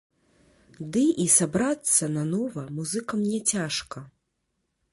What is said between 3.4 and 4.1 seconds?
цяжка!